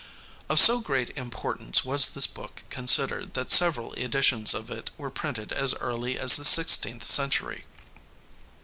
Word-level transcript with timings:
Of 0.49 0.59
so 0.59 0.79
great 0.81 1.11
importance 1.11 1.85
was 1.85 2.09
this 2.09 2.25
book 2.25 2.63
considered 2.71 3.35
that 3.35 3.51
several 3.51 3.93
editions 3.93 4.55
of 4.55 4.71
it 4.71 4.89
were 4.97 5.11
printed 5.11 5.53
as 5.53 5.75
early 5.75 6.17
as 6.17 6.37
the 6.37 6.43
sixteenth 6.45 7.05
century. 7.05 7.65